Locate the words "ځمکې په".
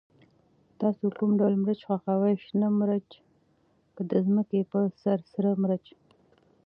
4.25-4.79